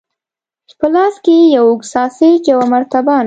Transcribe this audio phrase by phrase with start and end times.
[0.79, 3.19] په لاس کې یې یو اوږد ساسیج، یوه مرتبانه.